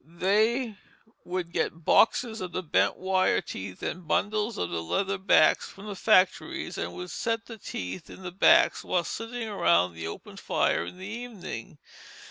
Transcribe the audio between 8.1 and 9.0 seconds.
the backs